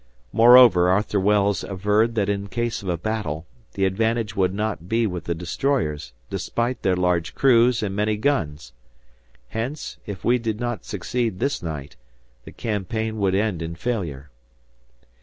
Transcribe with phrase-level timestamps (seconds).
[0.33, 5.05] Moreover Arthur Wells averred that in case of a battle, the advantage would not be
[5.05, 8.73] with the destroyers, despite their large crews, and many guns.
[9.49, 11.97] Hence, if we did not succeed this night,
[12.45, 14.31] the campaign would end in failure.